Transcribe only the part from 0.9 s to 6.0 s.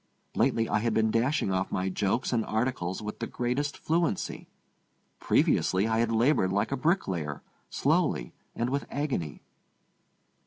been dashing off my jokes and articles with the greatest fluency. Previously I